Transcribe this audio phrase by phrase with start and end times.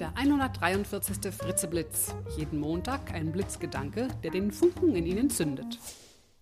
[0.00, 1.32] Der 143.
[1.32, 2.16] Fritzeblitz.
[2.36, 5.78] Jeden Montag ein Blitzgedanke, der den Funken in Ihnen zündet.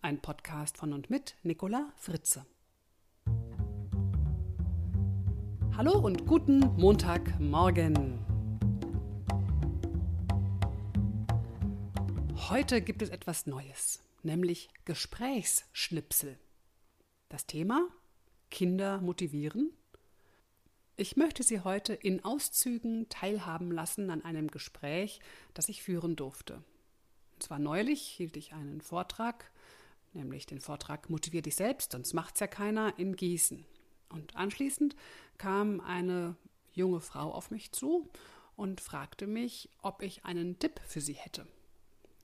[0.01, 2.47] Ein Podcast von und mit Nicola Fritze.
[5.77, 8.25] Hallo und guten Montagmorgen.
[12.49, 16.39] Heute gibt es etwas Neues, nämlich Gesprächsschnipsel.
[17.29, 17.87] Das Thema
[18.51, 19.73] Kinder motivieren
[20.97, 25.21] ich möchte Sie heute in Auszügen teilhaben lassen an einem Gespräch,
[25.55, 26.63] das ich führen durfte.
[27.35, 29.51] Und zwar neulich hielt ich einen Vortrag,
[30.13, 33.65] nämlich den Vortrag Motivier dich selbst, sonst macht's ja keiner in Gießen.
[34.11, 34.95] Und anschließend
[35.39, 36.37] kam eine
[36.73, 38.09] junge Frau auf mich zu
[38.57, 41.47] und fragte mich, ob ich einen Tipp für sie hätte.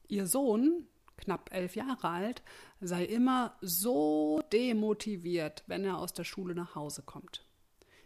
[0.09, 2.43] Ihr Sohn, knapp elf Jahre alt,
[2.81, 7.48] sei immer so demotiviert, wenn er aus der Schule nach Hause kommt.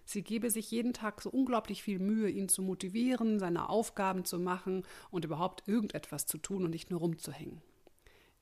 [0.05, 4.39] Sie gebe sich jeden Tag so unglaublich viel Mühe, ihn zu motivieren, seine Aufgaben zu
[4.39, 7.63] machen und überhaupt irgendetwas zu tun und nicht nur rumzuhängen.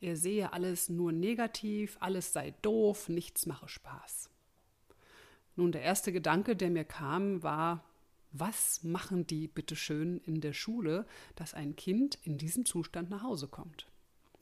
[0.00, 4.31] Er sehe alles nur negativ, alles sei doof, nichts mache Spaß.
[5.56, 7.84] Nun, der erste Gedanke, der mir kam, war,
[8.33, 13.48] was machen die bitteschön in der Schule, dass ein Kind in diesem Zustand nach Hause
[13.48, 13.86] kommt?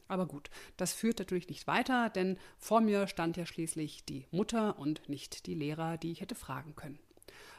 [0.06, 4.78] Aber gut, das führt natürlich nicht weiter, denn vor mir stand ja schließlich die Mutter
[4.78, 6.98] und nicht die Lehrer, die ich hätte fragen können.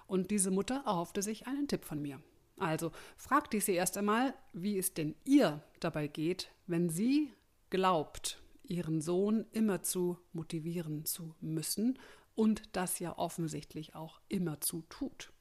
[0.09, 2.19] Und diese Mutter erhoffte sich einen Tipp von mir.
[2.57, 7.31] Also fragte ich sie erst einmal, wie es denn ihr dabei geht, wenn sie
[7.69, 11.99] glaubt, ihren Sohn immer zu motivieren zu müssen
[12.33, 15.31] und das ja offensichtlich auch immer zu tut.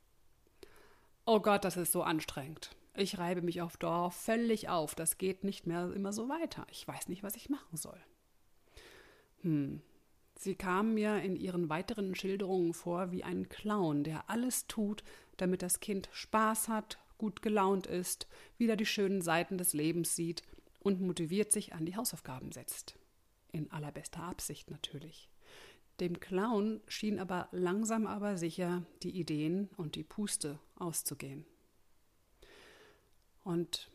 [1.24, 2.77] Oh Gott, das ist so anstrengend.
[2.94, 4.94] Ich reibe mich auf Dauer völlig auf.
[4.94, 6.66] Das geht nicht mehr immer so weiter.
[6.70, 7.98] Ich weiß nicht, was ich machen soll.
[9.41, 9.80] Hm,
[10.41, 15.03] Sie kam mir in ihren weiteren Schilderungen vor wie ein Clown, der alles tut,
[15.36, 20.45] damit das Kind Spaß hat, gut gelaunt ist, wieder die schönen Seiten des Lebens sieht
[20.78, 22.97] und motiviert sich an die Hausaufgaben setzt.
[23.50, 25.29] In allerbester Absicht natürlich.
[25.98, 31.46] Dem Clown schien aber langsam aber sicher die Ideen und die Puste auszugehen.
[33.42, 33.91] Und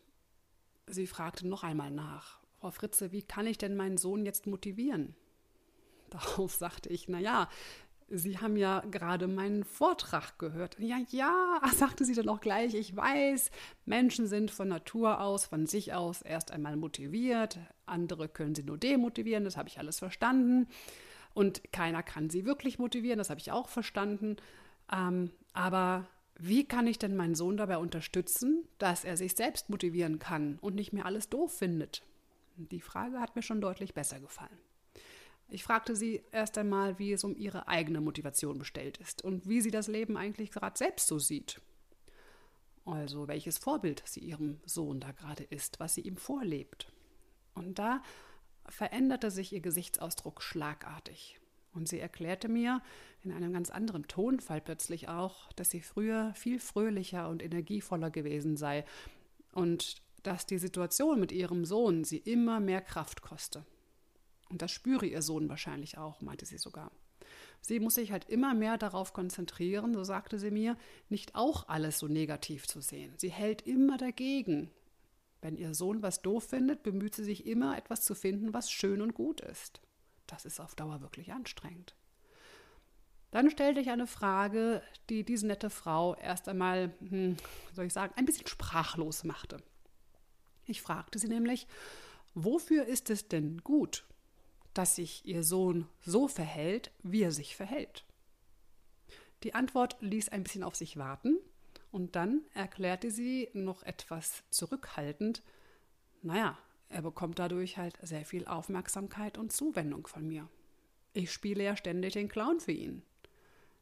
[0.86, 5.16] sie fragte noch einmal nach, Frau Fritze, wie kann ich denn meinen Sohn jetzt motivieren?
[6.14, 7.48] Darauf sagte ich, na ja,
[8.10, 10.76] Sie haben ja gerade meinen Vortrag gehört.
[10.78, 13.50] Ja, ja, sagte sie dann auch gleich, ich weiß,
[13.86, 18.76] Menschen sind von Natur aus, von sich aus erst einmal motiviert, andere können sie nur
[18.76, 20.68] demotivieren, das habe ich alles verstanden.
[21.32, 24.36] Und keiner kann sie wirklich motivieren, das habe ich auch verstanden.
[24.92, 26.06] Ähm, aber
[26.38, 30.74] wie kann ich denn meinen Sohn dabei unterstützen, dass er sich selbst motivieren kann und
[30.74, 32.02] nicht mehr alles doof findet?
[32.56, 34.63] Die Frage hat mir schon deutlich besser gefallen.
[35.48, 39.60] Ich fragte sie erst einmal, wie es um ihre eigene Motivation bestellt ist und wie
[39.60, 41.60] sie das Leben eigentlich gerade selbst so sieht.
[42.84, 46.92] Also welches Vorbild sie ihrem Sohn da gerade ist, was sie ihm vorlebt.
[47.54, 48.02] Und da
[48.68, 51.38] veränderte sich ihr Gesichtsausdruck schlagartig.
[51.72, 52.82] Und sie erklärte mir
[53.22, 58.56] in einem ganz anderen Tonfall plötzlich auch, dass sie früher viel fröhlicher und energievoller gewesen
[58.56, 58.84] sei
[59.52, 63.64] und dass die Situation mit ihrem Sohn sie immer mehr Kraft koste.
[64.50, 66.90] Und das spüre ihr Sohn wahrscheinlich auch, meinte sie sogar.
[67.60, 70.76] Sie muss sich halt immer mehr darauf konzentrieren, so sagte sie mir,
[71.08, 73.14] nicht auch alles so negativ zu sehen.
[73.16, 74.70] Sie hält immer dagegen.
[75.40, 79.00] Wenn ihr Sohn was doof findet, bemüht sie sich immer, etwas zu finden, was schön
[79.00, 79.80] und gut ist.
[80.26, 81.94] Das ist auf Dauer wirklich anstrengend.
[83.30, 84.80] Dann stellte ich eine Frage,
[85.10, 87.36] die diese nette Frau erst einmal, hm,
[87.72, 89.56] soll ich sagen, ein bisschen sprachlos machte.
[90.66, 91.66] Ich fragte sie nämlich,
[92.34, 94.06] wofür ist es denn gut,
[94.74, 98.04] dass sich ihr Sohn so verhält, wie er sich verhält?
[99.42, 101.38] Die Antwort ließ ein bisschen auf sich warten
[101.92, 105.42] und dann erklärte sie noch etwas zurückhaltend,
[106.22, 106.58] naja,
[106.88, 110.48] er bekommt dadurch halt sehr viel Aufmerksamkeit und Zuwendung von mir.
[111.12, 113.02] Ich spiele ja ständig den Clown für ihn.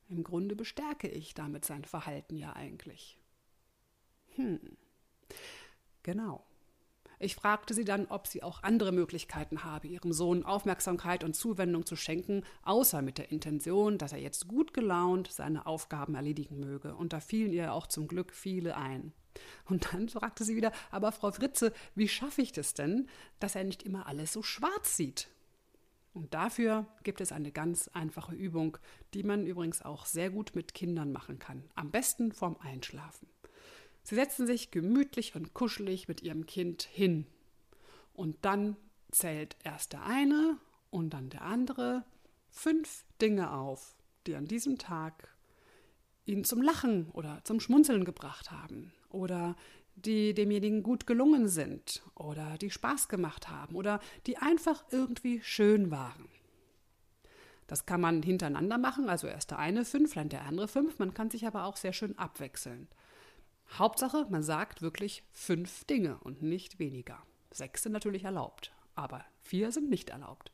[0.09, 3.19] Im Grunde bestärke ich damit sein Verhalten ja eigentlich.
[4.35, 4.77] Hm.
[6.03, 6.45] Genau.
[7.23, 11.87] Ich fragte sie dann, ob sie auch andere Möglichkeiten habe, ihrem Sohn Aufmerksamkeit und Zuwendung
[11.87, 16.97] zu schenken, außer mit der Intention, dass er jetzt gut gelaunt seine Aufgaben erledigen möge.
[16.97, 19.13] Und da fielen ihr auch zum Glück viele ein.
[19.67, 23.07] Und dann fragte sie wieder, aber Frau Fritze, wie schaffe ich das denn,
[23.39, 25.29] dass er nicht immer alles so schwarz sieht?
[26.15, 28.79] Und dafür gibt es eine ganz einfache Übung,
[29.15, 31.63] die man übrigens auch sehr gut mit Kindern machen kann.
[31.77, 33.29] Am besten vorm Einschlafen.
[34.03, 37.27] Sie setzen sich gemütlich und kuschelig mit ihrem Kind hin.
[38.15, 38.77] Und dann
[39.11, 40.59] zählt erst der eine
[40.91, 42.05] und dann der andere
[42.51, 43.97] fünf Dinge auf,
[44.27, 45.35] die an diesem Tag
[46.25, 49.57] ihn zum Lachen oder zum Schmunzeln gebracht haben oder
[49.95, 55.91] die demjenigen gut gelungen sind oder die Spaß gemacht haben oder die einfach irgendwie schön
[55.91, 56.29] waren.
[57.67, 60.99] Das kann man hintereinander machen, also erst der eine fünf, dann der andere fünf.
[60.99, 62.89] Man kann sich aber auch sehr schön abwechseln.
[63.79, 67.23] Hauptsache, man sagt wirklich fünf Dinge und nicht weniger.
[67.51, 70.53] Sechs sind natürlich erlaubt, aber vier sind nicht erlaubt.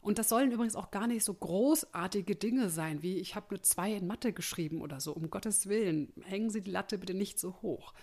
[0.00, 3.62] Und das sollen übrigens auch gar nicht so großartige Dinge sein, wie ich habe eine
[3.62, 5.12] 2 in Mathe geschrieben oder so.
[5.12, 7.94] Um Gottes Willen, hängen Sie die Latte bitte nicht so hoch.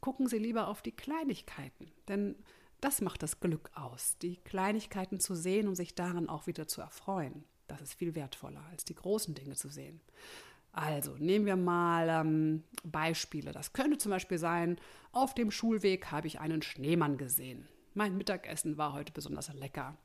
[0.00, 2.34] Gucken Sie lieber auf die Kleinigkeiten, denn
[2.80, 6.80] das macht das Glück aus, die Kleinigkeiten zu sehen und sich daran auch wieder zu
[6.80, 7.44] erfreuen.
[7.68, 10.00] Das ist viel wertvoller, als die großen Dinge zu sehen.
[10.74, 13.52] Also nehmen wir mal ähm, Beispiele.
[13.52, 14.76] Das könnte zum Beispiel sein,
[15.12, 17.68] auf dem Schulweg habe ich einen Schneemann gesehen.
[17.94, 19.96] Mein Mittagessen war heute besonders lecker.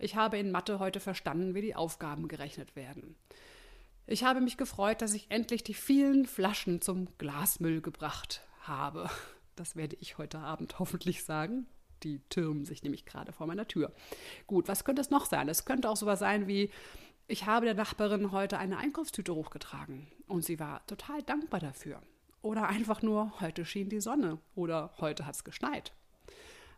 [0.00, 3.14] Ich habe in Mathe heute verstanden, wie die Aufgaben gerechnet werden.
[4.08, 9.08] Ich habe mich gefreut, dass ich endlich die vielen Flaschen zum Glasmüll gebracht habe.
[9.54, 11.66] Das werde ich heute Abend hoffentlich sagen.
[12.02, 13.92] Die türmen sich nämlich gerade vor meiner Tür.
[14.46, 15.48] Gut, was könnte es noch sein?
[15.48, 16.70] Es könnte auch sowas sein wie,
[17.28, 22.00] ich habe der Nachbarin heute eine Einkaufstüte hochgetragen und sie war total dankbar dafür.
[22.42, 25.92] Oder einfach nur, heute schien die Sonne oder heute hat es geschneit.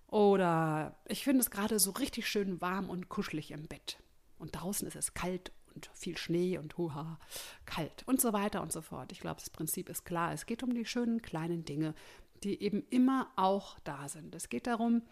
[0.07, 3.99] Oder ich finde es gerade so richtig schön warm und kuschelig im Bett.
[4.39, 7.19] Und draußen ist es kalt und viel Schnee und huha,
[7.67, 9.13] kalt und so weiter und so fort.
[9.13, 10.33] Ich glaube, das Prinzip ist klar.
[10.33, 11.95] Es geht um die schönen kleinen Dinge,
[12.43, 14.35] die eben immer auch da sind.
[14.35, 15.03] Es geht darum,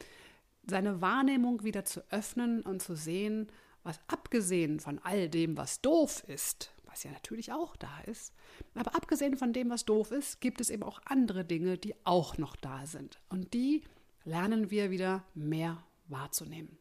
[0.67, 3.53] seine Wahrnehmung wieder zu öffnen und zu sehen,
[3.87, 8.35] was abgesehen von all dem, was doof ist, was ja natürlich auch da ist,
[8.75, 12.37] aber abgesehen von dem, was doof ist, gibt es eben auch andere Dinge, die auch
[12.39, 13.21] noch da sind.
[13.29, 13.83] Und die
[14.25, 16.79] lernen wir wieder mehr wahrzunehmen.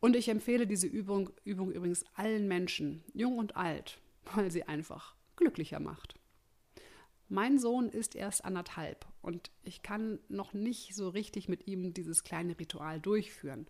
[0.00, 3.98] Und ich empfehle diese Übung, Übung übrigens allen Menschen, jung und alt,
[4.34, 6.14] weil sie einfach glücklicher macht.
[7.28, 12.22] Mein Sohn ist erst anderthalb und ich kann noch nicht so richtig mit ihm dieses
[12.22, 13.66] kleine Ritual durchführen.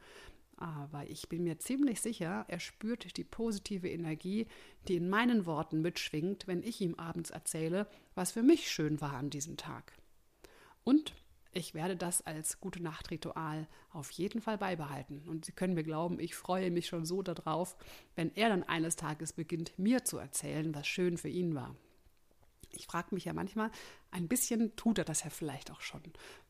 [0.57, 4.47] Aber ich bin mir ziemlich sicher, er spürt die positive Energie,
[4.89, 9.13] die in meinen Worten mitschwingt, wenn ich ihm abends erzähle, was für mich schön war
[9.13, 9.93] an diesem Tag.
[10.83, 11.15] Und
[11.53, 15.23] ich werde das als gute Nachtritual auf jeden Fall beibehalten.
[15.27, 17.77] Und Sie können mir glauben, ich freue mich schon so darauf,
[18.15, 21.75] wenn er dann eines Tages beginnt, mir zu erzählen, was schön für ihn war.
[22.73, 23.71] Ich frage mich ja manchmal,
[24.11, 26.03] ein bisschen tut er das ja vielleicht auch schon.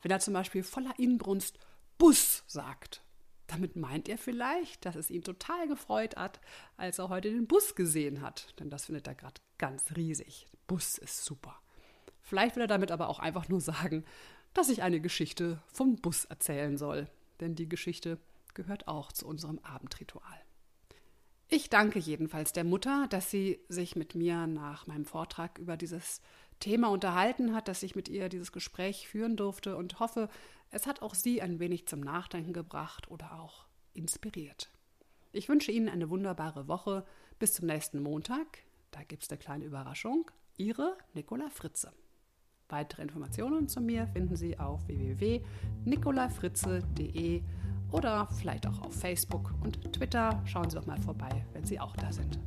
[0.02, 1.58] Wenn er zum Beispiel voller Inbrunst
[1.98, 3.02] Bus sagt,
[3.46, 6.40] damit meint er vielleicht, dass es ihn total gefreut hat,
[6.76, 8.58] als er heute den Bus gesehen hat.
[8.58, 10.46] Denn das findet er gerade ganz riesig.
[10.66, 11.56] Bus ist super.
[12.22, 14.04] Vielleicht will er damit aber auch einfach nur sagen,
[14.52, 17.08] dass ich eine Geschichte vom Bus erzählen soll.
[17.40, 18.18] Denn die Geschichte
[18.54, 20.40] gehört auch zu unserem Abendritual.
[21.48, 26.20] Ich danke jedenfalls der Mutter, dass sie sich mit mir nach meinem Vortrag über dieses
[26.58, 30.28] Thema unterhalten hat, dass ich mit ihr dieses Gespräch führen durfte und hoffe,
[30.76, 33.64] es hat auch Sie ein wenig zum Nachdenken gebracht oder auch
[33.94, 34.70] inspiriert.
[35.32, 37.06] Ich wünsche Ihnen eine wunderbare Woche.
[37.38, 38.58] Bis zum nächsten Montag.
[38.90, 40.30] Da gibt es eine kleine Überraschung.
[40.58, 41.94] Ihre Nicola Fritze.
[42.68, 47.42] Weitere Informationen zu mir finden Sie auf www.nicolafritze.de
[47.90, 50.42] oder vielleicht auch auf Facebook und Twitter.
[50.44, 52.38] Schauen Sie doch mal vorbei, wenn Sie auch da sind.